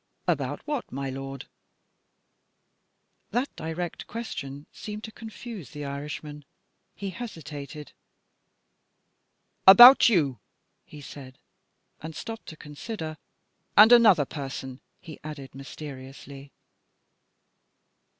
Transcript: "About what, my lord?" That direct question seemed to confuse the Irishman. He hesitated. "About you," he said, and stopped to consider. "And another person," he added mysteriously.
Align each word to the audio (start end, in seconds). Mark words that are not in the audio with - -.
"About 0.27 0.65
what, 0.65 0.91
my 0.91 1.11
lord?" 1.11 1.45
That 3.29 3.55
direct 3.55 4.07
question 4.07 4.65
seemed 4.73 5.03
to 5.03 5.11
confuse 5.11 5.69
the 5.69 5.85
Irishman. 5.85 6.43
He 6.95 7.11
hesitated. 7.11 7.91
"About 9.67 10.09
you," 10.09 10.39
he 10.85 11.01
said, 11.01 11.37
and 12.01 12.15
stopped 12.15 12.47
to 12.47 12.57
consider. 12.57 13.19
"And 13.77 13.91
another 13.91 14.25
person," 14.25 14.81
he 14.99 15.19
added 15.23 15.53
mysteriously. 15.53 16.51